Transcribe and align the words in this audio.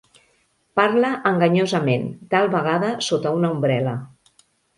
Parla 0.79 1.11
enganyosament, 1.31 2.07
tal 2.33 2.49
vegada 2.57 2.91
sota 3.11 3.35
una 3.41 3.53
ombrel·la. 3.59 3.95